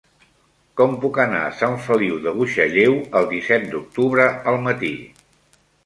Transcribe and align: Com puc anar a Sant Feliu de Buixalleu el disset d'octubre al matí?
Com 0.79 0.95
puc 1.03 1.19
anar 1.23 1.41
a 1.49 1.51
Sant 1.59 1.77
Feliu 1.89 2.17
de 2.25 2.35
Buixalleu 2.39 2.99
el 3.21 3.31
disset 3.37 3.71
d'octubre 3.77 4.29
al 4.55 4.63
matí? 4.69 4.95